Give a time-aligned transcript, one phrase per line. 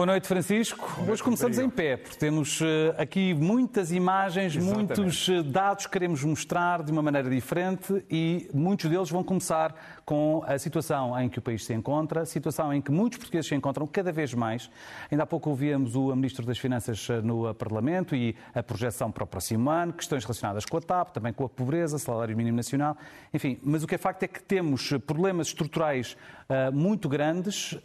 [0.00, 0.94] Boa noite, Francisco.
[0.96, 4.98] Noite, Hoje começamos em pé, porque temos eh, aqui muitas imagens, Exatamente.
[4.98, 9.74] muitos eh, dados que queremos mostrar de uma maneira diferente e muitos deles vão começar
[10.06, 13.54] com a situação em que o país se encontra, situação em que muitos portugueses se
[13.54, 14.70] encontram cada vez mais.
[15.10, 19.24] Ainda há pouco ouvíamos o Ministro das Finanças eh, no Parlamento e a projeção para
[19.24, 22.96] o próximo ano, questões relacionadas com a TAP, também com a pobreza, salário mínimo nacional,
[23.34, 23.58] enfim.
[23.62, 26.16] Mas o que é facto é que temos problemas estruturais
[26.50, 27.78] uh, muito grandes uh,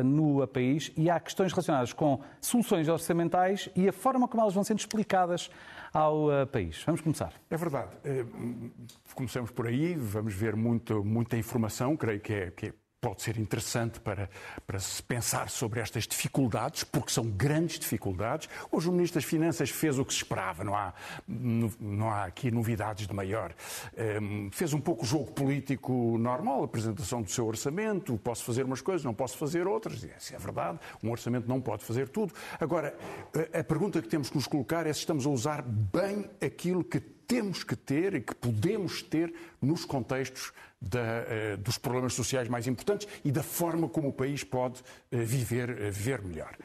[0.00, 4.54] uh, no país e há questões relacionadas com soluções orçamentais e a forma como elas
[4.54, 5.50] vão sendo explicadas
[5.92, 6.82] ao país.
[6.84, 7.32] Vamos começar.
[7.50, 7.90] É verdade.
[8.04, 8.70] Uh,
[9.14, 13.38] começamos por aí, vamos ver muito, muita informação, creio que é, que é pode ser
[13.38, 14.28] interessante para,
[14.66, 18.48] para se pensar sobre estas dificuldades, porque são grandes dificuldades.
[18.72, 20.92] Hoje o Ministro das Finanças fez o que se esperava, não há,
[21.28, 23.54] não há aqui novidades de maior.
[24.20, 28.64] Um, fez um pouco o jogo político normal, a apresentação do seu orçamento, posso fazer
[28.64, 32.34] umas coisas, não posso fazer outras, isso é verdade, um orçamento não pode fazer tudo.
[32.58, 32.96] Agora,
[33.54, 36.82] a, a pergunta que temos que nos colocar é se estamos a usar bem aquilo
[36.82, 42.48] que temos que ter e que podemos ter nos contextos da, uh, dos problemas sociais
[42.48, 46.56] mais importantes e da forma como o país pode uh, viver, uh, viver melhor.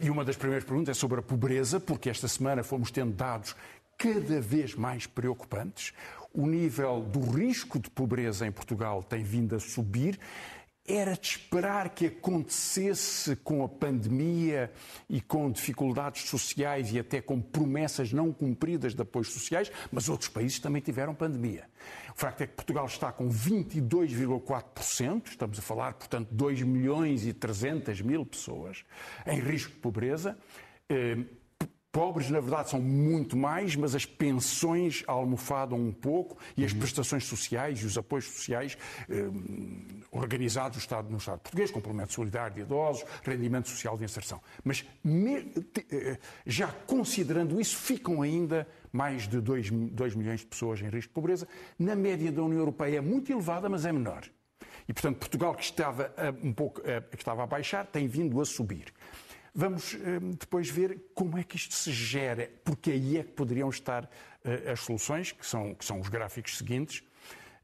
[0.00, 3.56] e uma das primeiras perguntas é sobre a pobreza, porque esta semana fomos tendo dados
[3.98, 5.92] cada vez mais preocupantes.
[6.32, 10.18] O nível do risco de pobreza em Portugal tem vindo a subir
[10.88, 14.72] era de esperar que acontecesse com a pandemia
[15.08, 20.28] e com dificuldades sociais e até com promessas não cumpridas de apoios sociais, mas outros
[20.28, 21.68] países também tiveram pandemia.
[22.14, 27.32] O facto é que Portugal está com 22,4%, estamos a falar, portanto, 2 milhões e
[27.32, 28.84] 300 mil pessoas
[29.26, 30.38] em risco de pobreza.
[31.96, 36.72] Eh, pobres, na verdade, são muito mais, mas as pensões almofadam um pouco e as
[36.72, 36.78] uhum.
[36.78, 38.76] prestações sociais e os apoios sociais
[39.08, 39.24] eh,
[40.10, 44.40] organizados no Estado, no Estado português, complemento solidário de idosos, rendimento social de inserção.
[44.62, 45.52] Mas me,
[45.90, 51.08] eh, já considerando isso, ficam ainda mais de 2, 2 milhões de pessoas em risco
[51.08, 51.48] de pobreza.
[51.78, 54.24] Na média da União Europeia é muito elevada, mas é menor.
[54.88, 58.44] E, portanto, Portugal, que estava a, um pouco, que estava a baixar, tem vindo a
[58.44, 58.92] subir.
[59.58, 63.70] Vamos hum, depois ver como é que isto se gera, porque aí é que poderiam
[63.70, 64.06] estar
[64.44, 67.02] eh, as soluções, que são, que são os gráficos seguintes,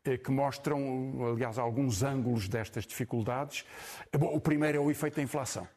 [0.02, 0.81] eh, que mostram,
[1.31, 3.66] aliás, alguns ângulos destas dificuldades.
[4.19, 5.69] Bom, o primeiro é o efeito da inflação.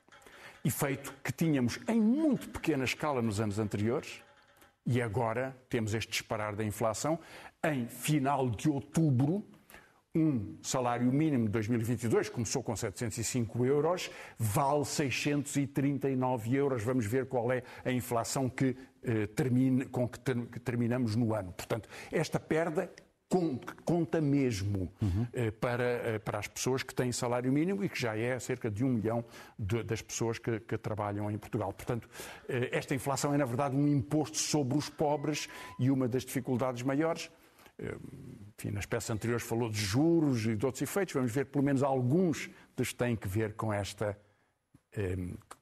[0.63, 4.23] Efeito que tínhamos em muito pequena escala nos anos anteriores,
[4.85, 7.19] e agora temos este disparar da inflação.
[7.61, 9.43] Em final de outubro,
[10.15, 16.83] um salário mínimo de 2022 começou com 705 euros, vale 639 euros.
[16.83, 21.33] Vamos ver qual é a inflação que, eh, termine, com que, ter, que, terminamos no
[21.33, 21.51] ano.
[21.51, 22.89] Portanto, esta perda
[23.83, 25.27] conta mesmo uhum.
[25.59, 28.83] para, eh, para as pessoas que têm salário mínimo e que já é cerca de
[28.83, 29.25] um milhão
[29.57, 31.73] de, das pessoas que, que, trabalham em Portugal.
[31.73, 32.07] Portanto,
[32.47, 35.49] eh, esta inflação é, na verdade, um imposto sobre os pobres
[35.79, 37.29] e uma das dificuldades maiores
[38.57, 41.83] enfim, nas peças anteriores falou de juros e de outros efeitos, vamos ver pelo menos
[41.83, 44.17] alguns dos que têm que ver com esta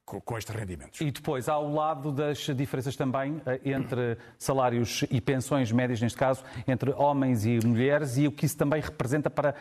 [0.05, 1.01] com estes rendimentos.
[1.01, 6.43] E depois, ao lado das diferenças também eh, entre salários e pensões médias, neste caso,
[6.67, 9.55] entre homens e mulheres, e o que isso também representa para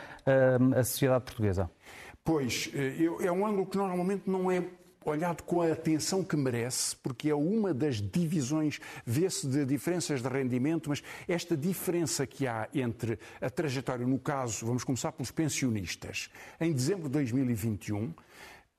[0.76, 1.70] a sociedade portuguesa?
[2.22, 4.62] Pois, eh, é um ângulo que normalmente não é
[5.04, 10.28] olhado com a atenção que merece, porque é uma das divisões, vê-se de diferenças de
[10.28, 16.30] rendimento, mas esta diferença que há entre a trajetória, no caso, vamos começar pelos pensionistas,
[16.60, 18.14] em dezembro de 2021,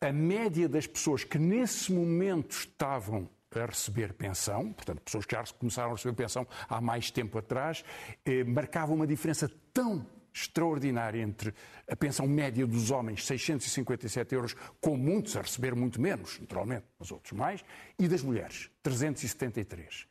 [0.02, 5.44] a média das pessoas que nesse momento estavam a receber pensão, portanto, pessoas que já
[5.58, 7.84] começaram a receber pensão há mais tempo atrás,
[8.26, 11.54] eh, marcava uma diferença tão extraordinária entre
[11.88, 17.12] a pensão média dos homens, 657 euros, com muitos a receber muito menos, naturalmente, mas
[17.12, 17.64] outros mais,
[18.00, 20.08] e das mulheres, 373.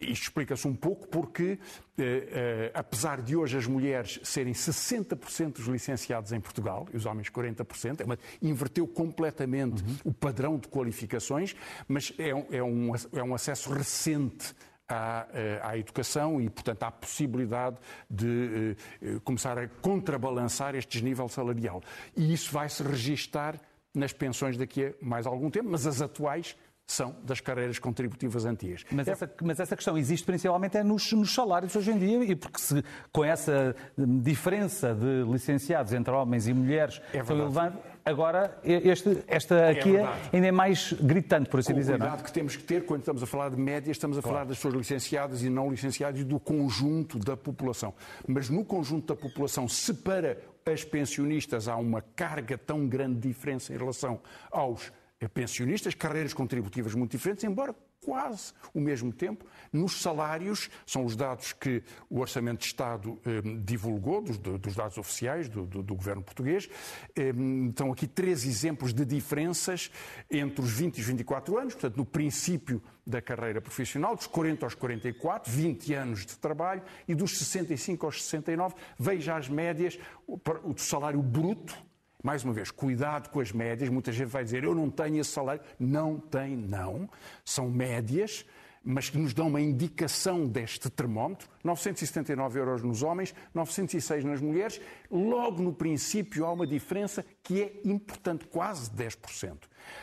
[0.00, 1.58] Isto explica-se um pouco porque,
[1.96, 7.06] eh, eh, apesar de hoje as mulheres serem 60% dos licenciados em Portugal, e os
[7.06, 9.96] homens 40%, é uma, inverteu completamente uhum.
[10.04, 11.54] o padrão de qualificações,
[11.88, 14.54] mas é, é, um, é um acesso recente
[14.92, 17.76] à, eh, à educação e, portanto, à possibilidade
[18.10, 21.82] de eh, começar a contrabalançar este desnível salarial.
[22.16, 23.58] E isso vai se registar
[23.94, 26.56] nas pensões daqui a mais algum tempo, mas as atuais
[26.86, 28.84] são das carreiras contributivas antigas.
[28.90, 29.12] Mas, é...
[29.12, 32.58] essa, mas essa questão existe principalmente é nos, nos, salários hoje em dia, e porque
[32.58, 39.54] se, com essa diferença de licenciados entre homens e mulheres é elevando, agora este, esta
[39.54, 41.94] é aqui é, ainda é mais gritante, por assim com dizer.
[41.94, 42.24] O cuidado não?
[42.24, 44.36] que temos que ter quando estamos a falar de média, estamos a claro.
[44.36, 47.94] falar das pessoas licenciadas e não licenciadas e do conjunto da população.
[48.26, 53.28] Mas no conjunto da população, se para as pensionistas há uma carga tão grande de
[53.28, 54.20] diferença em relação
[54.50, 54.92] aos
[55.34, 59.44] pensionistas, carreiras contributivas muito diferentes, embora quase o mesmo tempo.
[59.72, 64.98] Nos salários, são os dados que o Orçamento de Estado eh, divulgou, dos, dos, dados
[64.98, 66.68] oficiais do, do, do governo português.
[67.16, 67.32] Eh,
[67.68, 69.90] estão aqui três exemplos de diferenças
[70.30, 74.66] entre os 20 e os 24 anos, portanto, no princípio da carreira profissional, dos 40
[74.66, 80.38] aos 44, 20 anos de trabalho, e dos 65 aos 69, veja as médias, o,
[80.76, 81.76] salário bruto
[82.22, 83.88] mais uma vez, cuidado com as médias.
[83.88, 85.62] Muita gente vai dizer, eu não tenho esse salário.
[85.78, 87.08] Não tem, não.
[87.44, 88.46] São médias,
[88.84, 91.48] mas que nos dão uma indicação deste termómetro.
[91.64, 94.80] 979 euros nos homens, 906 nas mulheres.
[95.10, 99.56] Logo no princípio há uma diferença que é importante, quase 10%.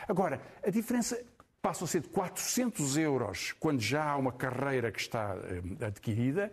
[0.08, 1.18] Agora, a diferença
[1.62, 6.52] passa a ser de 400 euros quando já há uma carreira que está eh, adquirida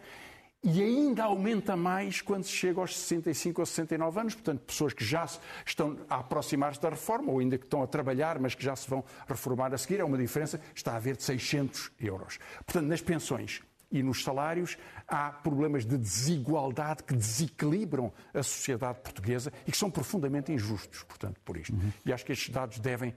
[0.62, 5.04] e ainda aumenta mais quando se chega aos 65 ou 69 anos, portanto, pessoas que
[5.04, 5.26] já
[5.64, 8.88] estão a aproximar-se da reforma ou ainda que estão a trabalhar, mas que já se
[8.88, 12.38] vão reformar a seguir, é uma diferença, está a haver de 600 euros.
[12.64, 14.76] Portanto, nas pensões e nos salários
[15.06, 21.40] há problemas de desigualdade que desequilibram a sociedade portuguesa e que são profundamente injustos, portanto,
[21.44, 21.74] por isto.
[21.74, 21.92] Uhum.
[22.04, 23.14] E acho que estes dados devem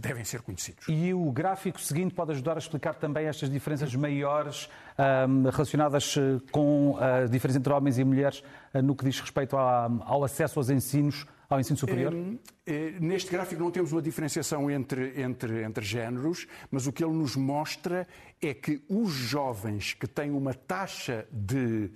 [0.00, 0.86] devem ser conhecidos.
[0.88, 4.68] E o gráfico seguinte pode ajudar a explicar também estas diferenças maiores
[5.28, 8.42] um, relacionadas eh, com a diferença entre homens e mulheres
[8.74, 12.14] uh, no que diz respeito ao acesso aos ensinos, ao ensino superior?
[12.64, 17.14] Eh, neste gráfico não temos uma diferenciação entre, entre, entre géneros, mas o que ele
[17.14, 18.06] nos mostra
[18.40, 21.90] é que os jovens que têm uma taxa de,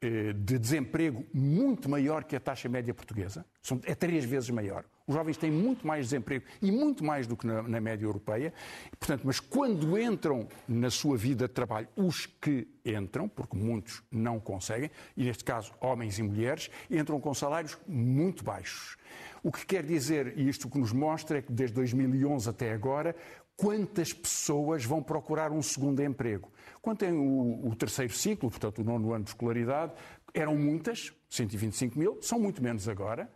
[0.00, 3.44] de desemprego muito maior que a taxa média portuguesa,
[3.84, 7.46] é três vezes maior, os jovens têm muito mais desemprego e muito mais do que
[7.46, 8.52] na, na, média europeia.
[8.98, 14.38] Portanto, mas quando entram na sua vida de trabalho, os que entram, porque muitos não
[14.38, 18.96] conseguem, e neste caso homens e mulheres, entram com salários muito baixos.
[19.42, 23.14] O que quer dizer, e isto que nos mostra, é que desde 2011 até agora,
[23.56, 26.50] quantas pessoas vão procurar um segundo emprego.
[26.80, 29.92] Quando tem o, o terceiro ciclo, portanto o nono ano de escolaridade,
[30.32, 33.28] eram muitas, 125 mil, são muito menos agora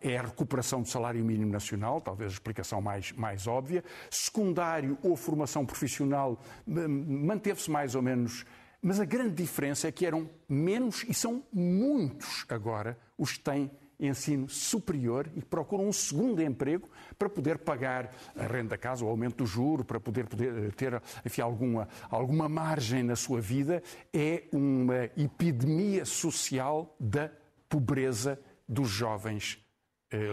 [0.00, 3.84] é a recuperação do salário mínimo nacional, talvez a explicação mais, mais óbvia.
[4.10, 8.46] Secundário ou formação profissional manteve-se mais ou menos.
[8.80, 13.70] Mas a grande diferença é que eram menos, e são muitos agora, os que têm
[13.98, 16.88] ensino superior e procuram um segundo emprego
[17.18, 21.02] para poder pagar a renda da casa, o aumento do juro, para poder, poder ter
[21.24, 23.82] enfim, alguma, alguma margem na sua vida.
[24.12, 27.30] É uma epidemia social da
[27.68, 28.38] pobreza
[28.68, 29.65] dos jovens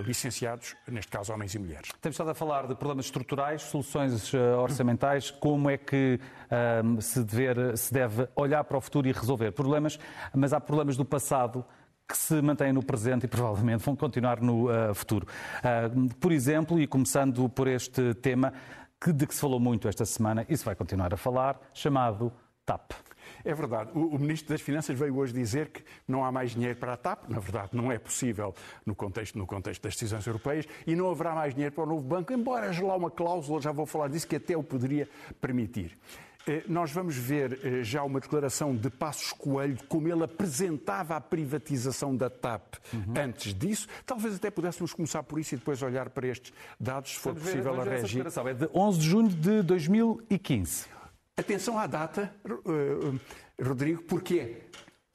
[0.06, 1.90] licenciados, neste caso homens e mulheres.
[2.00, 6.20] Temos estado a falar de problemas estruturais, soluções eh, orçamentais, como é que
[6.52, 10.00] um, ehm, se, dever, se deve olhar para o futuro e resolver problemas,
[10.34, 11.66] mas há problemas do passado
[12.08, 15.26] que se mantêm no presente e provavelmente vão continuar no uh, futuro.
[15.60, 18.54] Uh, por exemplo, e começando por este tema
[19.02, 22.32] que, de que se falou muito esta semana e se vai continuar a falar, chamado
[22.66, 22.92] TAP.
[23.44, 23.92] É verdade.
[23.94, 26.98] O, o, Ministro das Finanças veio hoje dizer que não há mais dinheiro para a
[26.98, 27.30] TAP.
[27.30, 28.54] Na verdade, não é possível
[28.86, 32.04] no contexto, no contexto das decisões europeias e não haverá mais dinheiro para o novo
[32.04, 35.10] banco, embora haja lá uma cláusula, já vou falar disso, que até o poderia
[35.40, 35.98] permitir.
[36.46, 41.22] Eh, nós vamos ver eh, já uma declaração de Passos Coelho, como ele apresentava a
[41.22, 43.14] privatização da TAP uhum.
[43.18, 43.88] antes disso.
[44.06, 47.50] Talvez até pudéssemos começar por isso e depois olhar para estes dados, se for vamos
[47.50, 48.26] possível, ver, a regir.
[48.26, 50.93] É de 11 de junho de 2015.
[51.36, 54.62] Atenção à data, eh, Rodrigo, porque é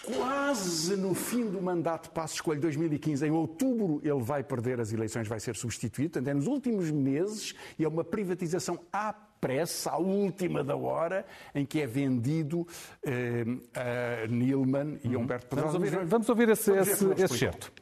[0.04, 4.92] quase no fim do mandato de Passos Coelho 2015, em outubro, ele vai perder as
[4.92, 6.14] eleições, vai ser substituído.
[6.14, 11.24] Portanto, é nos últimos meses e é uma privatização à pressa, à última da hora,
[11.54, 12.66] em que é vendido
[13.04, 13.44] eh,
[13.74, 15.78] a Nilman e a Humberto Pedrosa.
[15.78, 17.72] Vamos ouvir, vamos ouvir esse, vamos esse, esse certo.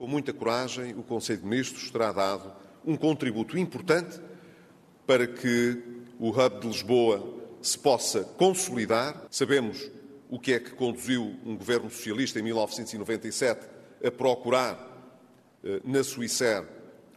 [0.00, 2.52] Com muita coragem, o Conselho de Ministros terá dado
[2.84, 4.20] um contributo importante
[5.06, 7.22] para que o hub de Lisboa
[7.60, 9.26] se possa consolidar.
[9.30, 9.90] Sabemos
[10.28, 13.66] o que é que conduziu um governo socialista em 1997
[14.04, 14.78] a procurar
[15.64, 16.66] eh, na Suíça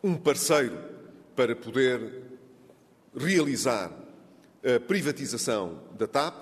[0.03, 0.77] um parceiro
[1.35, 2.23] para poder
[3.15, 3.91] realizar
[4.63, 6.35] a privatização da TAP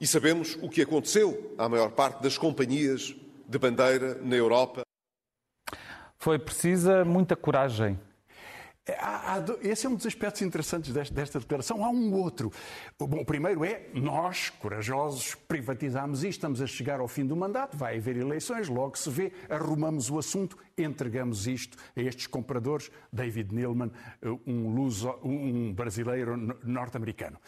[0.00, 3.14] e sabemos o que aconteceu à maior parte das companhias
[3.48, 4.82] de bandeira na Europa.
[6.18, 7.98] Foi precisa muita coragem
[8.98, 11.84] há, há, esse é um dos aspectos interessantes desta, desta, declaração.
[11.84, 12.52] Há um outro.
[12.98, 17.76] Bom, o primeiro é nós, corajosos, privatizamos isto, estamos a chegar ao fim do mandato,
[17.76, 23.54] vai haver eleições, logo se vê, arrumamos o assunto, entregamos isto a estes compradores, David
[23.54, 23.90] Neilman,
[24.46, 27.38] um, luso, um brasileiro norte-americano.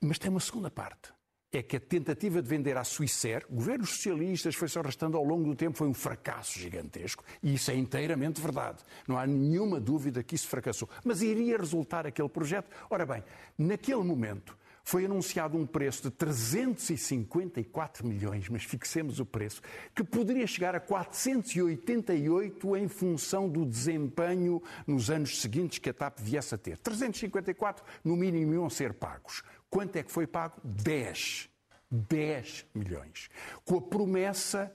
[0.00, 1.12] Mas tem uma segunda parte.
[1.52, 5.54] É que a tentativa de vender à Suícer, governos socialistas, foi-se arrastando ao longo do
[5.54, 7.22] tempo, foi um fracasso gigantesco.
[7.42, 8.78] E isso é inteiramente verdade.
[9.06, 10.88] Não há nenhuma dúvida que isso fracassou.
[11.04, 12.70] Mas iria resultar aquele projeto?
[12.88, 13.22] Ora bem,
[13.58, 19.60] naquele momento, foi anunciado um preço de 354 milhões, mas fixemos o preço,
[19.94, 26.18] que poderia chegar a 488 em função do desempenho nos anos seguintes que a TAP
[26.18, 26.78] viesse a ter.
[26.78, 29.42] 354, no mínimo, iam ser pagos.
[29.72, 30.60] Quanto é que foi pago?
[30.62, 31.48] 10.
[31.90, 33.30] 10 milhões.
[33.64, 34.70] Com a promessa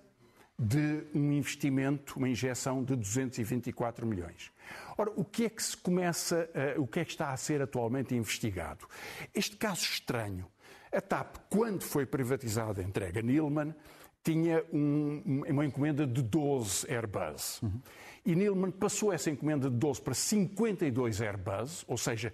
[0.58, 4.52] de um investimento, uma injeção de 224 milhões.
[4.98, 7.62] Ora, o que é que se começa, uh, o que é que está a ser
[7.62, 8.88] atualmente investigado?
[9.36, 10.48] Este caso estranho.
[10.92, 13.76] A TAP, quando foi privatizada, entregue a Nilman,
[14.24, 17.62] tinha um, uma encomenda de 12 Airbus.
[17.62, 17.80] Uhum.
[18.26, 22.34] E Nilman passou essa encomenda de 12 para 52 Airbus, ou seja,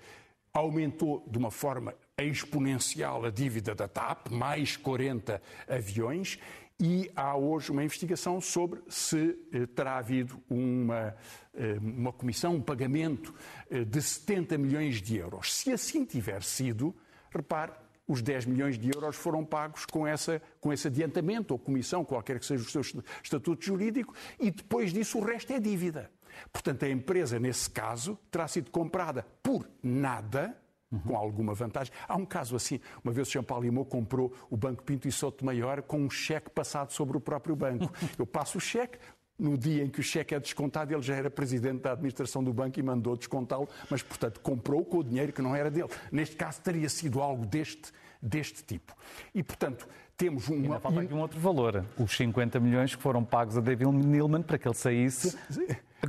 [0.53, 6.37] aumentou de uma forma exponencial a dívida da TAP, mais 40 aviões,
[6.79, 11.15] e há hoje uma investigação sobre se eh, terá havido uma,
[11.53, 13.33] eh, uma comissão, um pagamento
[13.69, 15.53] eh, de 70 milhões de euros.
[15.53, 16.95] Se assim tiver sido,
[17.31, 17.71] repare,
[18.07, 22.39] os 10 milhões de euros foram pagos com, essa, com esse adiantamento ou comissão, qualquer
[22.39, 22.81] que seja o seu
[23.23, 26.11] estatuto jurídico, e depois disso o resto é dívida.
[26.51, 30.57] Portanto, a empresa, nesse caso, terá sido comprada por nada
[30.93, 30.99] uhum.
[30.99, 31.93] com alguma vantagem.
[32.07, 35.11] Há um caso assim, uma vez o Jean Paulo Limou comprou o Banco Pinto e
[35.11, 37.91] Souto Maior com um cheque passado sobre o próprio banco.
[38.17, 38.97] Eu passo o cheque,
[39.37, 42.53] no dia em que o cheque é descontado, ele já era presidente da administração do
[42.53, 45.89] banco e mandou descontá-lo, mas, portanto, comprou com o dinheiro que não era dele.
[46.11, 47.91] Neste caso, teria sido algo deste,
[48.23, 48.95] deste tipo.
[49.35, 50.57] E, portanto, temos uma.
[50.57, 54.41] Ainda falta aqui um outro valor: os 50 milhões que foram pagos a David Nilman
[54.41, 55.37] para que ele saísse.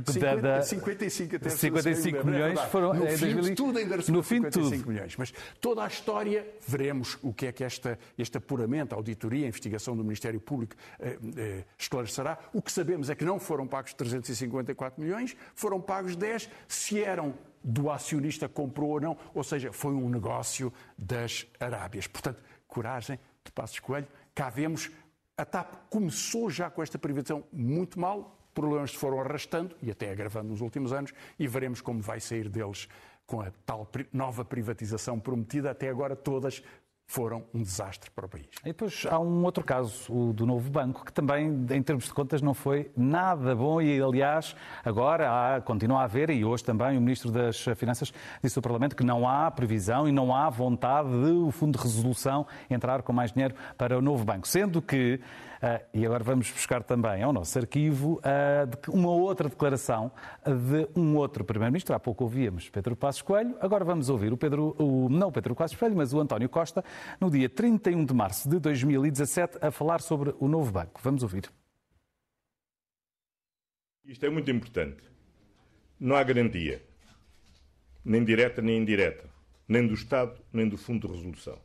[0.03, 4.41] 50, da, 55 até 55 milhões é foram no fim 2000, tudo ainda no fim
[4.41, 4.89] 55 tudo.
[4.89, 5.15] milhões.
[5.15, 9.47] Mas toda a história, veremos o que é que esta, este apuramento, a auditoria, a
[9.47, 12.37] investigação do Ministério Público eh, eh, esclarecerá.
[12.51, 16.49] O que sabemos é que não foram pagos 354 milhões, foram pagos 10.
[16.67, 17.33] Se eram
[17.67, 22.05] do acionista comprou ou não, ou seja, foi um negócio das Arábias.
[22.05, 24.07] Portanto, coragem de Passos Coelho.
[24.35, 24.91] Cá vemos,
[25.35, 30.11] a TAP começou já com esta privatização muito mal, problemas se foram arrastando e até
[30.11, 32.87] agravando nos últimos anos, e veremos como vai sair deles
[33.25, 35.71] com a tal nova privatização prometida.
[35.71, 36.61] Até agora, todas
[37.07, 38.47] foram um desastre para o país.
[38.63, 42.13] E depois há um outro caso, o do novo banco, que também, em termos de
[42.13, 46.97] contas, não foi nada bom e, aliás, agora há, continua a haver, e hoje também
[46.97, 48.11] o Ministro das Finanças
[48.43, 51.83] disse ao Parlamento que não há previsão e não há vontade de o Fundo de
[51.83, 54.47] Resolução entrar com mais dinheiro para o novo banco.
[54.47, 55.19] Sendo que
[55.55, 60.11] Uh, e agora vamos buscar também ao nosso arquivo uh, uma outra declaração
[60.45, 61.95] de um outro Primeiro-Ministro.
[61.95, 65.55] Há pouco ouvíamos Pedro Passos Coelho, agora vamos ouvir o Pedro, o, não o Pedro
[65.55, 66.83] Passos Coelho, mas o António Costa,
[67.19, 70.99] no dia 31 de março de 2017, a falar sobre o novo banco.
[71.03, 71.51] Vamos ouvir.
[74.03, 75.03] Isto é muito importante.
[75.99, 76.83] Não há garantia,
[78.03, 79.29] nem direta nem indireta,
[79.67, 81.59] nem do Estado, nem do Fundo de Resolução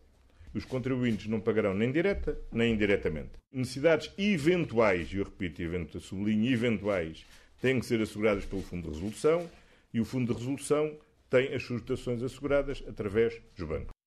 [0.55, 3.31] os contribuintes não pagarão nem direta nem indiretamente.
[3.53, 7.25] Necessidades eventuais, e eu repito, evento, sublinho, eventuais,
[7.61, 9.49] têm que ser asseguradas pelo Fundo de Resolução
[9.93, 10.97] e o Fundo de Resolução
[11.29, 14.00] tem as suas dotações asseguradas através dos bancos.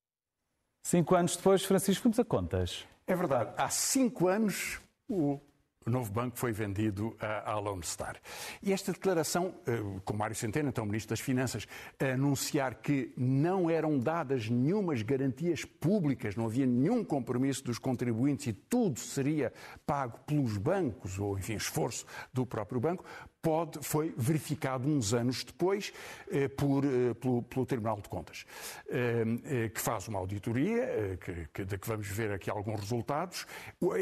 [0.83, 2.85] Cinco anos depois, Francisco, vamos a contas.
[3.07, 3.53] É verdade.
[3.57, 5.39] Há cinco anos, o
[5.85, 8.15] o novo banco foi vendido à Lone Star.
[8.61, 11.67] E esta declaração, eh, com Mário Centeno, então Ministro das Finanças,
[11.99, 18.47] a anunciar que não eram dadas nenhumas garantias públicas, não havia nenhum compromisso dos contribuintes
[18.47, 19.51] e tudo seria
[19.85, 23.03] pago pelos bancos, ou enfim, esforço do próprio banco,
[23.43, 25.91] pode, foi verificado uns anos depois
[26.31, 28.45] eh, por, eh, pelo, pelo, Tribunal de Contas,
[28.87, 32.79] eh, eh que faz uma auditoria, eh, que, que, de que vamos ver aqui alguns
[32.79, 33.45] resultados.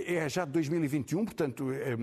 [0.05, 1.97] É já de 2021, portanto, é,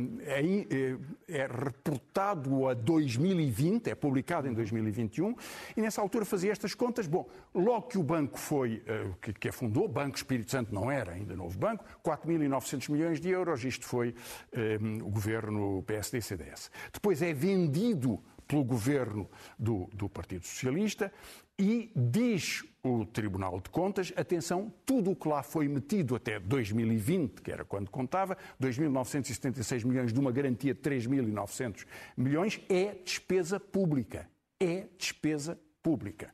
[1.29, 5.37] é, reportado a 2020, é publicado em 2021,
[5.77, 7.07] e nessa altura fazia estas contas.
[7.07, 8.83] Bom, logo que o banco foi,
[9.23, 13.65] que, que afundou, Banco Espírito Santo não era ainda novo banco, 4.900 milhões de euros,
[13.65, 14.13] isto foi
[15.01, 16.71] o governo PSD-CDS.
[16.93, 21.13] Depois é é vendido pelo governo do, do Partido Socialista
[21.59, 27.43] e diz o Tribunal de Contas, atenção, tudo o que lá foi metido até 2020,
[27.43, 31.85] que era quando contava, 2.976 milhões de uma garantia de 3.900
[32.17, 34.29] milhões, é despesa pública.
[34.61, 36.33] É despesa pública.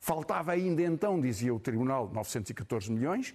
[0.00, 3.34] Faltava ainda então, dizia o Tribunal, 914 milhões,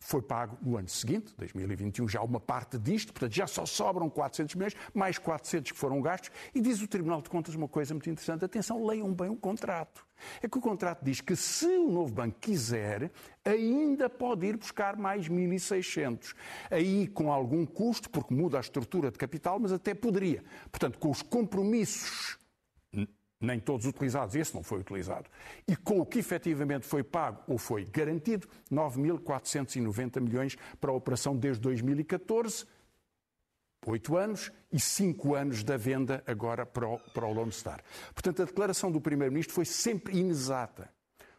[0.00, 4.54] foi pago no ano seguinte, 2021, já uma parte disto, portanto já só sobram 400
[4.54, 8.08] milhões, mais 400 que foram gastos, e diz o Tribunal de Contas uma coisa muito
[8.08, 10.04] interessante, atenção, leiam bem o contrato.
[10.42, 13.10] É que o contrato diz que se o novo banco quiser,
[13.44, 16.34] ainda pode ir buscar mais 1.600.
[16.70, 20.42] Aí com algum custo, porque muda a estrutura de capital, mas até poderia.
[20.70, 22.39] Portanto, com os compromissos
[23.40, 25.28] nem todos utilizados, esse não foi utilizado,
[25.66, 31.34] e com o que efetivamente foi pago ou foi garantido, 9.490 milhões para a operação
[31.34, 32.66] desde 2014,
[33.86, 37.82] oito anos e cinco anos da venda agora para o, para o Lone Star.
[38.12, 40.90] Portanto, a declaração do Primeiro-Ministro foi sempre inexata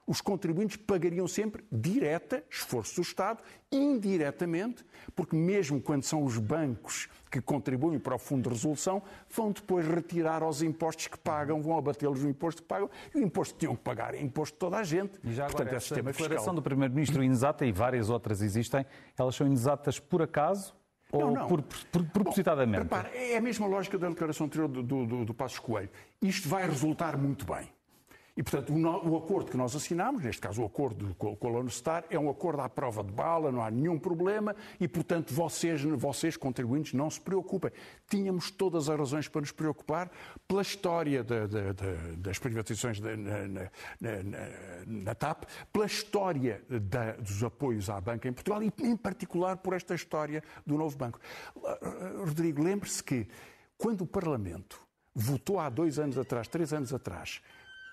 [0.05, 7.07] os contribuintes pagariam sempre direta, esforço do Estado, indiretamente, porque mesmo quando são os bancos
[7.29, 11.77] que contribuem para o Fundo de Resolução, vão depois retirar aos impostos que pagam, vão
[11.77, 14.59] abatê-los no imposto que pagam, e o imposto que tinham que pagar é imposto de
[14.59, 15.19] toda a gente.
[15.23, 16.55] E já agora, Portanto, é sistema a declaração fiscal.
[16.55, 18.85] do Primeiro-Ministro inexata, e várias outras existem,
[19.17, 20.73] elas são inexatas por acaso
[21.11, 21.47] ou não, não.
[21.47, 22.85] Por, por, propositadamente?
[22.85, 25.89] Bom, repare, é a mesma lógica da declaração anterior do, do, do, do Passos Coelho.
[26.21, 27.67] Isto vai resultar muito bem.
[28.35, 32.05] E, portanto, o, acordo que nós assinamos, neste caso o acordo com, a Lone Star,
[32.09, 36.37] é um acordo à prova de bala, não há nenhum problema e, portanto, vocês, vocês
[36.37, 37.71] contribuintes, não se preocupem.
[38.09, 40.09] Tínhamos todas as razões para nos preocupar
[40.47, 43.47] pela história de, de, de, das privatizações na, na,
[43.99, 44.23] na,
[44.85, 46.63] na, TAP, pela história
[47.19, 51.19] dos apoios à banca em Portugal e, em particular, por esta história do novo banco.
[52.17, 53.27] Rodrigo, lembre-se que
[53.77, 54.81] quando o Parlamento
[55.13, 57.41] votou há dois anos atrás, três anos atrás,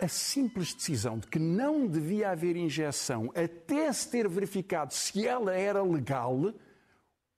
[0.00, 5.54] a simples decisão de que não devia haver injeção até se ter verificado se ela
[5.54, 6.52] era legal,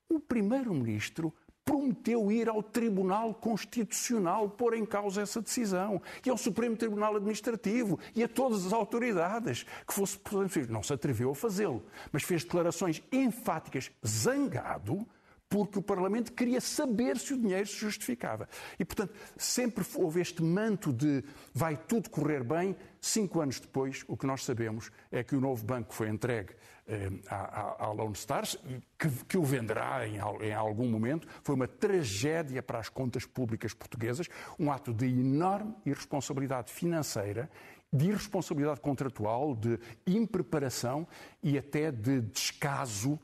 [0.08, 1.32] o Primeiro-Ministro
[1.64, 7.98] prometeu ir ao Tribunal Constitucional pôr em causa essa decisão, e ao Supremo Tribunal Administrativo,
[8.14, 10.72] e a todas as autoridades que fosse possível.
[10.72, 15.06] Não se atreveu a fazê-lo, mas fez declarações enfáticas, zangado,
[15.50, 18.48] porque o Parlamento queria saber se o dinheiro se justificava.
[18.78, 22.76] E, portanto, sempre houve este manto de vai tudo correr bem.
[23.00, 26.54] Cinco anos depois, o que nós sabemos é que o novo banco foi entregue
[26.86, 28.56] eh, à, à, Lone Stars,
[28.96, 31.26] que, que o venderá em, em, algum momento.
[31.42, 37.50] Foi uma tragédia para as contas públicas portuguesas, um ato de enorme irresponsabilidade financeira
[37.92, 41.08] de irresponsabilidade contratual, de impreparação
[41.42, 43.18] e até de descaso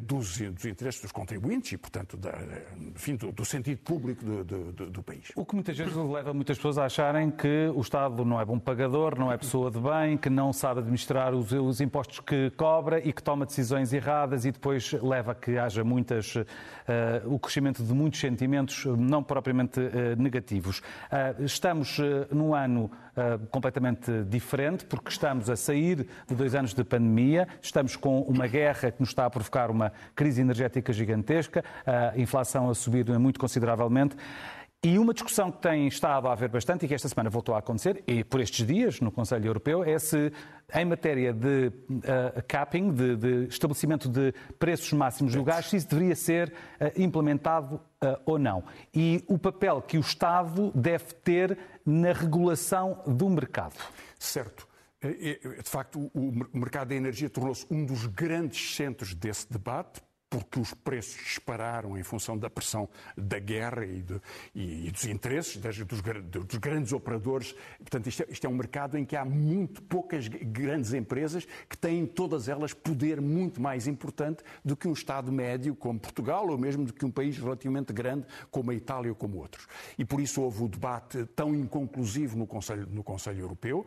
[0.00, 2.32] dos, dos, interesses dos contribuintes e, portanto, da,
[2.78, 5.30] enfim, do, do, sentido público do, do, do, país.
[5.36, 8.58] O que muitas vezes leva muitas pessoas a acharem que o Estado não é bom
[8.58, 13.06] pagador, não é pessoa de bem, que não sabe administrar os, os impostos que cobra
[13.06, 16.44] e que toma decisões erradas e depois leva a que haja muitas, uh,
[17.26, 20.78] o crescimento de muitos sentimentos não propriamente uh, negativos.
[20.78, 21.98] Uh, estamos
[22.30, 22.90] num ano
[23.50, 28.90] completamente diferente porque estamos a sair de dois anos de pandemia, estamos com uma guerra
[28.90, 33.38] que nos está a provocar provocar uma crise energética gigantesca, a inflação a subir muito
[33.38, 34.16] consideravelmente.
[34.82, 37.58] E uma discussão que tem estado a haver bastante e que esta semana voltou a
[37.58, 40.32] acontecer, e por estes dias no Conselho Europeu, é se,
[40.74, 45.86] em matéria de uh, capping, de, de, estabelecimento de preços máximos do gás, se isso
[45.86, 48.64] deveria ser uh, implementado uh, ou não.
[48.94, 53.76] E o papel que o Estado deve ter na regulação do mercado.
[54.18, 54.66] Certo.
[55.02, 60.72] De facto, o mercado da energia tornou-se um dos grandes centros desse debate, porque os
[60.72, 64.20] preços dispararam em função da pressão da guerra e, de,
[64.54, 67.52] e, e dos interesses das, dos, dos, grandes operadores.
[67.78, 71.76] Portanto, isto é, isto é, um mercado em que há muito poucas grandes empresas que
[71.76, 76.56] têm todas elas poder muito mais importante do que um Estado médio como Portugal ou
[76.56, 79.66] mesmo do que um país relativamente grande como a Itália ou como outros.
[79.98, 83.84] E por isso houve o debate tão inconclusivo no Conselho, no Conselho Europeu.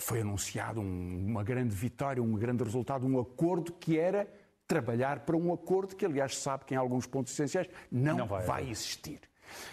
[0.00, 4.26] Foi anunciado um, uma grande vitória, um grande resultado, um acordo que era
[4.66, 8.44] trabalhar para um acordo que, aliás, sabe que em alguns pontos essenciais não, não vai,
[8.44, 9.20] vai existir.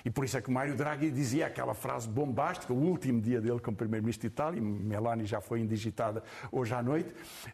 [0.05, 3.59] E por isso é que Mário Draghi dizia aquela frase bombástica, o último dia dele
[3.59, 7.13] como Primeiro-Ministro de Itália, e Meloni já foi indigitada hoje à noite,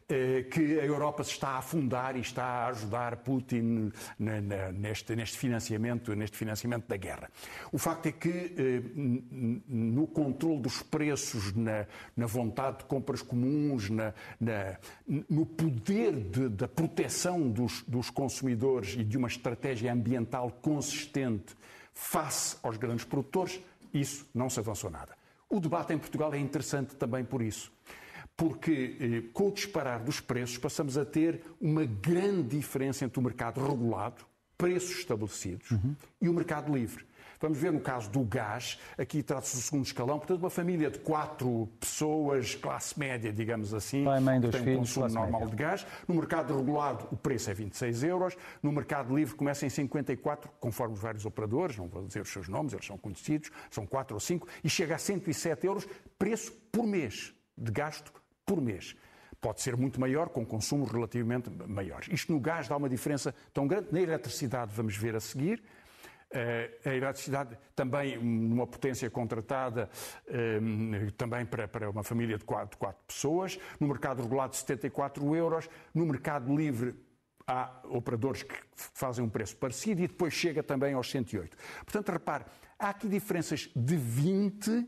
[0.09, 6.15] eh, que a Europa se está a afundar e está a ajudar Putin neste, financiamento,
[6.15, 7.29] neste financiamento da guerra.
[7.71, 8.81] O facto é que eh,
[9.67, 14.13] no controle dos preços, na, vontade de compras comuns, na,
[15.29, 21.55] no poder de, da proteção dos, dos consumidores e de uma estratégia ambiental consistente,
[21.97, 23.59] face aos grandes produtores,
[23.91, 25.17] isso não se avançou nada.
[25.49, 27.71] O debate em Portugal é interessante também por isso.
[28.35, 33.23] Porque eh, com o disparar dos preços passamos a ter uma grande diferença entre o
[33.23, 34.23] mercado regulado,
[34.55, 35.95] preços estabelecidos, uhum.
[36.21, 37.03] e o mercado livre.
[37.39, 40.99] Vamos ver no caso do gás, aqui trata-se do segundo escalão, portanto, uma família de
[40.99, 45.55] quatro pessoas, classe média, digamos assim, Pai, mãe, dois tem um filhos, consumo normal média.
[45.55, 45.87] de gás.
[46.07, 48.35] No mercado regulado, o preço é 26 euros.
[48.61, 52.47] No mercado livre, começa em 54, conforme os vários operadores, não vou dizer os seus
[52.47, 56.85] nomes, eles são conhecidos, são quatro ou cinco, e chega a 107 euros, preço por
[56.87, 58.11] mês, de gasto
[58.45, 58.95] por mês.
[59.39, 62.07] Pode ser muito maior, com consumos relativamente maiores.
[62.11, 63.89] Isto no gás dá uma diferença tão grande.
[63.91, 65.61] Na eletricidade, vamos ver a seguir.
[66.29, 69.89] Eh, a eletricidade também numa potência contratada
[70.27, 70.59] eh,
[71.15, 73.57] também para, uma família de quatro pessoas.
[73.79, 75.69] No mercado regulado, 74 euros.
[75.93, 76.95] No mercado livre,
[77.47, 81.55] há operadores que fazem um preço parecido e depois chega também aos 108.
[81.85, 82.45] Portanto, repare,
[82.77, 84.85] há aqui diferenças de 20%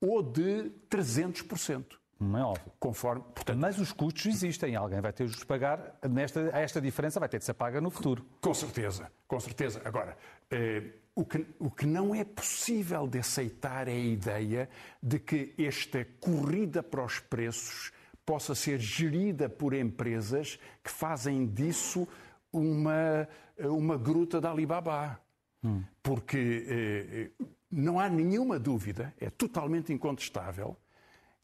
[0.00, 2.01] ou de 300%.
[2.22, 2.72] Não é óbvio.
[2.78, 4.76] Conforme, portanto, Mas os custos existem.
[4.76, 5.98] Alguém vai ter de os pagar.
[6.08, 8.24] Nesta, esta diferença vai ter de ser paga no futuro.
[8.40, 9.82] Com certeza, com certeza.
[9.84, 10.16] Agora,
[10.50, 14.68] eh, o, que, o que não é possível de aceitar é a ideia
[15.02, 17.92] de que esta corrida para os preços
[18.24, 22.06] possa ser gerida por empresas que fazem disso
[22.52, 25.20] uma, uma gruta da Alibaba.
[26.02, 30.76] Porque eh, não há nenhuma dúvida, é totalmente incontestável,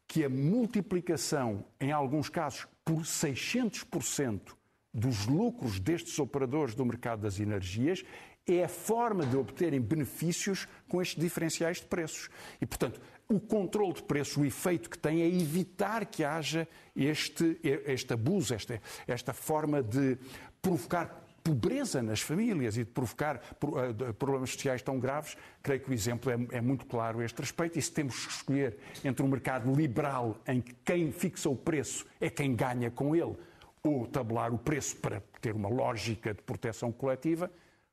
[0.09, 4.57] que a multiplicação, em alguns casos, por 600%
[4.93, 8.03] dos lucros destes operadores do mercado das energias
[8.47, 12.31] é a forma de obterem benefícios com estes diferenciais de preços.
[12.59, 16.67] E, portanto, o controle de preço, o efeito que tem é evitar que haja
[16.97, 20.17] este, este abuso, esta, esta forma de
[20.63, 25.95] provocar pobreza nas famílias e de provocar eh, problemas sociais tão graves, creio que o
[25.95, 27.79] exemplo é, é, muito claro a este respeito.
[27.79, 32.07] E se temos que escolher entre um mercado liberal em que quem fixa o preço
[32.21, 33.37] é quem ganha com ele,
[33.83, 37.51] ou tabular o preço para ter uma lógica de proteção coletiva,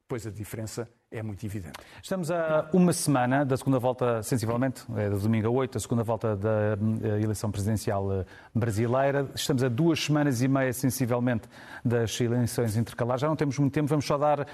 [0.07, 1.73] pois a diferença é muito evidente.
[2.01, 6.03] Estamos a uma semana da segunda volta, sensivelmente, é do domingo a 8, da segunda
[6.03, 9.27] volta da eh, eleição presidencial eh, brasileira.
[9.33, 11.47] Estamos a duas semanas e meia, sensivelmente,
[11.83, 13.21] das eleições intercalares.
[13.21, 14.45] Já não temos muito tempo, vamos só dar uh,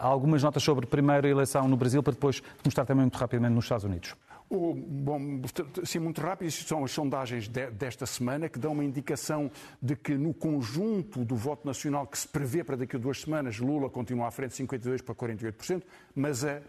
[0.00, 3.64] algumas notas sobre a primeira eleição no Brasil, para depois mostrar também muito rapidamente nos
[3.64, 4.14] Estados Unidos.
[4.48, 5.42] O, bom,
[5.84, 9.50] sim, muito rápido, são as sondagens de, desta semana que dão uma indicação
[9.82, 13.58] de que no conjunto do voto nacional que se prevê para daqui a duas semanas,
[13.58, 15.82] Lula continua à frente de 52% para 48%,
[16.14, 16.62] mas a, a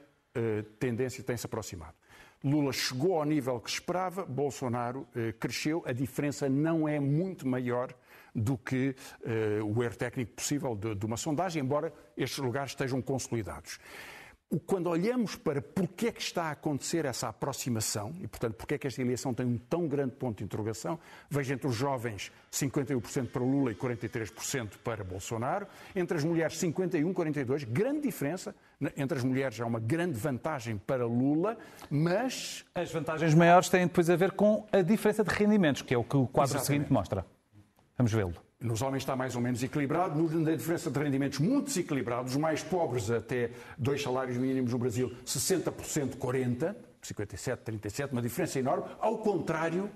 [0.80, 1.94] tendência tem-se aproximado.
[2.44, 7.94] Lula chegou ao nível que esperava, Bolsonaro eh, cresceu, a diferença não é muito maior
[8.34, 13.02] do que eh, o erro técnico possível de, de uma sondagem, embora estes lugares estejam
[13.02, 13.80] consolidados
[14.66, 18.78] quando olhamos para porque é que está a acontecer essa aproximação, e portanto porque é
[18.78, 20.98] que esta eleição tem um tão grande ponto de interrogação,
[21.30, 27.14] veja entre os jovens 51% para Lula e 43% para Bolsonaro, entre as mulheres 51,
[27.14, 28.56] 42, grande diferença,
[28.96, 31.58] entre as mulheres há uma grande vantagem para Lula,
[31.90, 32.64] mas...
[32.74, 36.04] As vantagens maiores têm depois a ver com a diferença de rendimentos, que é o
[36.04, 36.66] que o quadro Exatamente.
[36.66, 37.26] seguinte mostra.
[37.98, 38.47] Vamos vê-lo.
[38.60, 42.64] Nos homens está mais ou menos equilibrado, na diferença de rendimentos muito desequilibrados, os mais
[42.64, 48.86] pobres até dois salários mínimos no Brasil, 60% 40%, 57%, 37%, uma diferença enorme.
[49.00, 49.92] Ao contrário,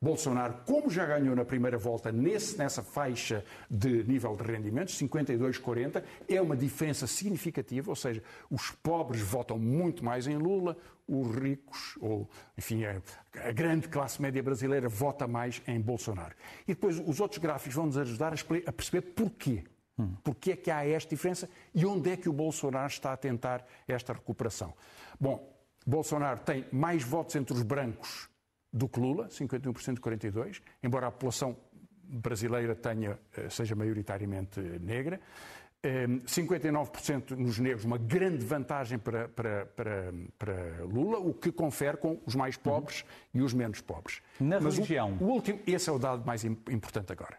[0.00, 6.04] Bolsonaro, como já ganhou na primeira volta nesse, nessa faixa de nível de rendimentos, 52-40,
[6.28, 10.76] é uma diferença significativa, ou seja, os pobres votam muito mais em Lula,
[11.08, 16.36] os ricos, ou enfim, a, grande classe média brasileira vota mais em Bolsonaro.
[16.62, 19.64] E depois os outros gráficos vão nos ajudar a, a perceber porquê.
[19.98, 20.14] Hum.
[20.22, 23.66] Porquê é que há esta diferença e onde é que o Bolsonaro está a tentar
[23.88, 24.72] esta recuperação?
[25.18, 25.52] Bom,
[25.84, 28.27] Bolsonaro tem mais votos entre os brancos
[28.72, 31.56] do que Lula, 51% de 42%, embora a população
[32.02, 33.18] brasileira tenha,
[33.50, 35.20] seja maioritariamente negra.
[35.80, 42.20] 59% nos negros, uma grande vantagem para, para, para, para, Lula, o que confere com
[42.26, 43.40] os mais pobres uhum.
[43.40, 44.20] e os menos pobres.
[44.40, 45.16] Na Mas religião.
[45.20, 47.38] O, o, último, esse é o dado mais importante agora.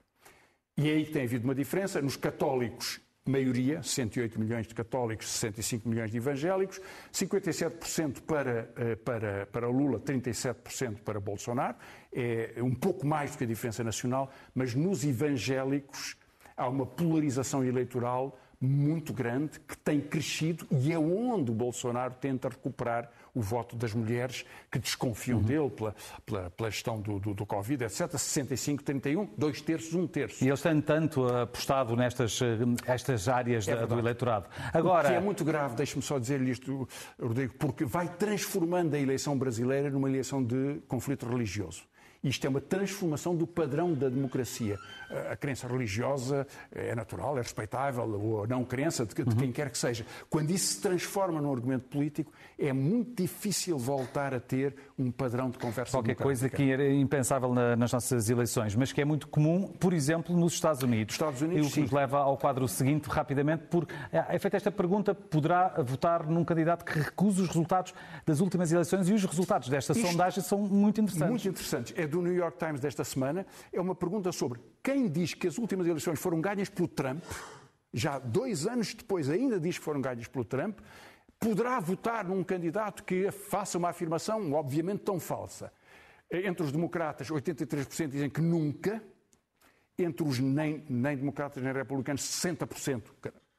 [0.78, 2.02] E é aí que tem havido uma diferença.
[2.02, 6.82] Nos católicos, maioria, 108 milhões de católicos, 65 milhões de evangélicos,
[7.14, 8.70] 57% para,
[9.06, 11.76] para, para Lula, 37% para Bolsonaro.
[12.12, 16.18] É um pouco mais do que a diferença nacional, mas nos evangélicos
[16.58, 22.50] há uma polarização eleitoral muito grande que tem crescido e é onde o Bolsonaro tenta
[22.50, 25.44] recuperar o voto das mulheres que desconfiam uhum.
[25.44, 28.10] dele pela, pela, pela gestão do, do, do, Covid, etc.
[28.18, 30.44] 65, 31, dois terços, um terço.
[30.44, 32.40] E eles têm tanto apostado nestas
[32.86, 34.48] estas áreas é da, do eleitorado.
[34.74, 35.08] Agora...
[35.08, 36.88] O que é muito grave, deixe-me só dizer-lhe isto,
[37.22, 41.84] Rodrigo, porque vai transformando a eleição brasileira numa eleição de conflito religioso.
[42.24, 44.78] Isto é uma transformação do padrão da democracia.
[45.32, 49.70] A crença religiosa é natural, é respeitável, ou a não crença de, de quem quer
[49.70, 50.06] que seja.
[50.30, 55.50] Quando isso se transforma num argumento político, é muito difícil voltar a ter um padrão
[55.50, 59.28] de conversa Qualquer coisa que era impensável na, nas nossas eleições, mas que é muito
[59.28, 61.16] comum, por exemplo, nos Estados Unidos.
[61.16, 64.72] Estados Unidos, e o que nos leva ao quadro seguinte, rapidamente, porque é feita esta
[64.72, 67.94] pergunta, poderá votar num candidato que recusa os resultados
[68.26, 71.30] das últimas eleições e os resultados desta Isto, sondagem são muito interessantes.
[71.30, 71.94] Muito interessantes.
[71.98, 73.46] É do New York Times desta semana.
[73.72, 77.24] É uma pergunta sobre quem diz que as últimas eleições foram ganhas pelo Trump,
[77.94, 80.80] já dois anos depois ainda diz que foram ganhas pelo Trump,
[81.40, 85.72] poderá votar num candidato que faça uma afirmação obviamente tão falsa.
[86.32, 89.02] Entre os democratas, 83% dizem que nunca.
[89.98, 93.02] Entre os nem, nem democratas nem republicanos, 60%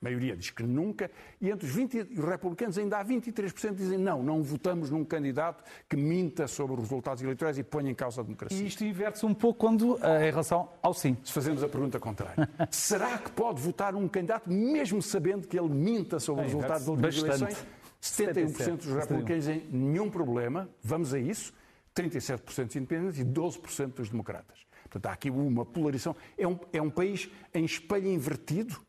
[0.02, 1.10] a maioria diz que nunca,
[1.40, 5.62] e entre os 20 republicanos ainda há 23% que dizem não, não votamos num candidato
[5.86, 8.58] que minta sobre os resultados eleitorais e ponha em causa a democracia.
[8.58, 11.18] E isto inverte-se um pouco quando, eh, em relação ao sim.
[11.22, 12.48] Se fazemos a pergunta contrária.
[12.70, 17.18] Será que pode votar um candidato mesmo sabendo que ele minta sobre os resultados das
[17.18, 17.66] eleições?
[18.02, 21.52] 71% dos republicanos dizem nenhum problema, vamos a isso,
[21.94, 24.60] 37% dos independentes e 12% dos democratas.
[24.84, 26.16] Portanto, há aqui uma polarização.
[26.38, 28.80] É um, é um país em espelho invertido,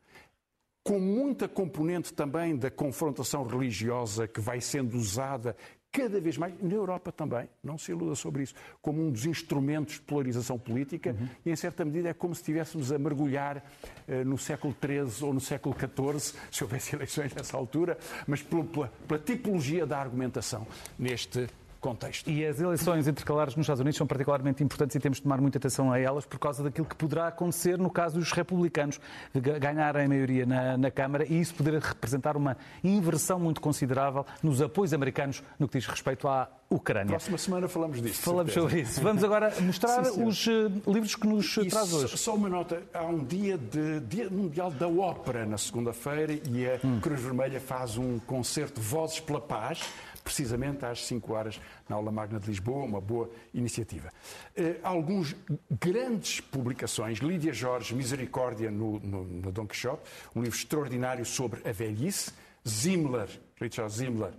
[0.84, 5.56] com muita componente também da confrontação religiosa que vai sendo usada
[5.91, 9.96] cada vez mais, na Europa também, não se iluda sobre isso, como um dos instrumentos
[9.96, 11.28] de polarização política uhum.
[11.46, 15.34] e, em certa medida, é como se estivéssemos a mergulhar uh, no século XIII ou
[15.34, 20.65] no século XIV, se houvesse eleições nessa altura, mas pela, pela tipologia da argumentação
[20.98, 21.48] neste
[21.82, 22.30] contexto.
[22.30, 25.58] E as eleições intercalares nos Estados Unidos são particularmente importantes e temos de tomar muita
[25.58, 29.00] atenção a elas por causa daquilo que poderá acontecer no caso dos republicanos
[29.34, 34.62] ganharem a maioria na, na Câmara e isso poder representar uma inversão muito considerável nos
[34.62, 37.10] apoios americanos no que diz respeito à Ucrânia.
[37.10, 38.22] Próxima semana falamos disso.
[38.22, 39.02] Falamos sobre isso.
[39.02, 42.17] Vamos agora mostrar sim, os uh, livros que nos e traz hoje.
[42.17, 46.80] Só uma nota: há um dia, de, dia mundial da ópera na segunda-feira e a
[46.82, 47.02] hum.
[47.02, 49.82] Cruz Vermelha faz um concerto Vozes pela Paz
[50.23, 54.10] precisamente às 5 horas na Aula Magna de Lisboa, uma boa iniciativa.
[54.57, 55.36] Uh, alguns
[55.69, 60.03] grandes publicações, Lídia Jorge, Misericórdia no, no, no Dom Quixote,
[60.36, 62.31] um livro extraordinário sobre a velhice,
[62.67, 63.27] Zimmler,
[63.60, 64.34] Richard Zimmler,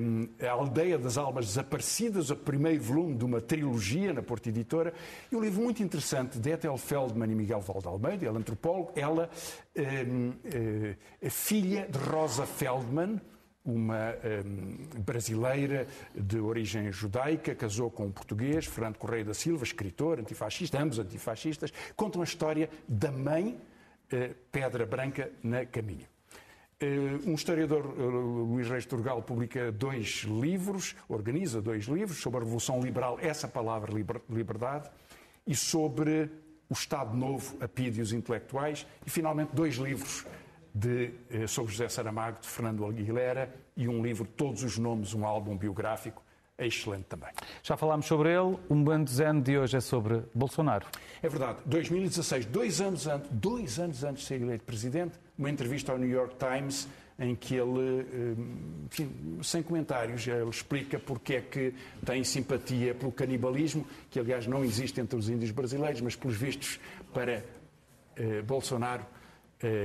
[0.00, 4.92] um, A Aldeia das Almas Desaparecidas, o primeiro volume de uma trilogia na Porta Editora,
[5.30, 8.92] e um livro muito interessante de Ethel Feldman e Miguel Valde Almeida, ela é antropólogo,
[8.94, 9.30] ela
[9.76, 13.20] uh, filha de Rosa Feldman,
[13.64, 20.18] uma um, brasileira de origem judaica, casou com um português, Fernando Correia da Silva, escritor,
[20.18, 23.58] antifascista, ambos antifascistas, contam a história da mãe
[24.12, 26.06] uh, Pedra Branca na Caminho.
[26.82, 32.42] Uh, um historiador, uh, Luís Reis Turgal, publica dois livros, organiza dois livros sobre a
[32.42, 33.92] Revolução Liberal, essa palavra
[34.28, 34.90] liberdade,
[35.46, 36.28] e sobre
[36.68, 40.24] o Estado Novo, a PID e os intelectuais, e finalmente dois livros
[40.74, 45.26] de, eh, sobre José Saramago, de Fernando Aguilera, e um livro, Todos os Nomes, um
[45.26, 46.22] álbum biográfico,
[46.56, 47.30] é excelente também.
[47.62, 50.86] Já falámos sobre ele, o momento zen de hoje é sobre Bolsonaro.
[51.22, 55.92] É verdade, 2016, dois anos antes, dois anos antes de ser eleito presidente, uma entrevista
[55.92, 58.34] ao New York Times em que ele, eh,
[58.86, 64.64] enfim, sem comentários, ele explica porque é que tem simpatia pelo canibalismo, que aliás não
[64.64, 66.80] existe entre os índios brasileiros, mas pelos vistos
[67.12, 67.44] para
[68.16, 69.04] eh, Bolsonaro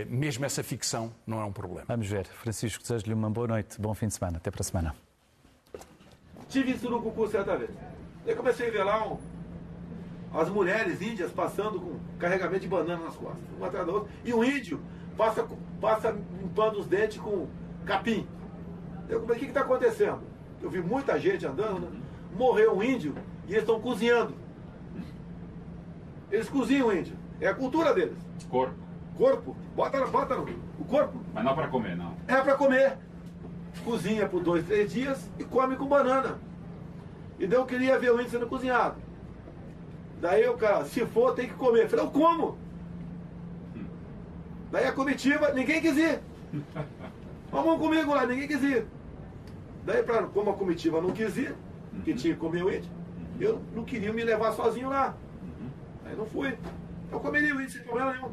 [0.10, 1.86] mesmo essa ficção não é um problema.
[1.88, 2.26] Vamos ver.
[2.26, 4.38] Francisco, desejo-lhe uma boa noite, bom fim de semana.
[4.38, 4.96] Até para a semana.
[6.50, 7.70] Tive isso no concurso certa vez.
[8.26, 9.18] Eu comecei a ver lá um,
[10.34, 14.34] as mulheres índias passando com carregamento de banana nas costas, uma atrás da outra, e
[14.34, 14.80] o índio
[15.16, 15.48] passa,
[15.80, 17.48] passa limpando os dentes com
[17.86, 18.28] capim.
[19.10, 20.22] Eu, o que está acontecendo?
[20.62, 22.02] Eu vi muita gente andando, né?
[22.36, 23.16] morreu um índio
[23.48, 24.36] e eles estão cozinhando.
[26.32, 27.16] Eles cozinham o índio.
[27.40, 28.18] É a cultura deles.
[28.50, 28.87] Corpo
[29.18, 30.44] corpo, bota, bota no
[30.80, 31.20] o corpo.
[31.34, 32.14] Mas não para comer, não.
[32.28, 32.98] É para comer.
[33.84, 36.40] Cozinha por dois, três dias e come com banana.
[37.40, 38.96] E daí eu queria ver o índio sendo cozinhado.
[40.20, 41.84] Daí o cara, se for, tem que comer.
[41.84, 42.58] Eu falei, eu como.
[44.72, 46.20] Daí a comitiva, ninguém quis ir.
[47.52, 48.86] Vamos comigo lá, ninguém quis ir.
[49.86, 51.56] Daí, pra, como a comitiva não quis ir,
[52.04, 52.92] que tinha que comer o índio,
[53.40, 55.16] eu não queria me levar sozinho lá.
[56.06, 56.58] Aí não fui.
[57.12, 58.32] Eu comeria o índio sem problema nenhum.